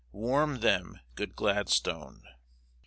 Warm 0.13 0.61
them, 0.61 0.99
good 1.13 1.35
Gladstone. 1.35 2.23